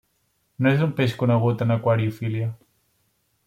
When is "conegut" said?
1.23-1.63